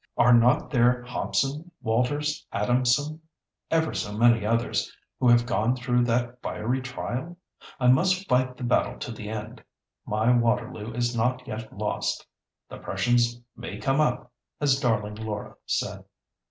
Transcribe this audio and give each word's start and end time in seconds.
Are 0.17 0.33
not 0.33 0.71
there 0.71 1.03
Hobson, 1.03 1.69
Walters, 1.83 2.47
Adamson—ever 2.51 3.93
so 3.93 4.13
many 4.17 4.43
others—who 4.43 5.27
have 5.29 5.45
gone 5.45 5.75
through 5.75 6.05
that 6.05 6.41
fiery 6.41 6.81
trial? 6.81 7.37
I 7.79 7.85
must 7.85 8.27
fight 8.27 8.57
the 8.57 8.63
battle 8.63 8.97
to 8.97 9.11
the 9.11 9.29
end. 9.29 9.63
My 10.07 10.35
Waterloo 10.35 10.91
is 10.93 11.15
not 11.15 11.47
yet 11.47 11.77
lost. 11.77 12.25
'The 12.67 12.79
Prussians 12.79 13.39
may 13.55 13.77
come 13.77 13.99
up,' 14.01 14.31
as 14.59 14.79
darling 14.79 15.13
Laura 15.13 15.55
said." 15.67 16.03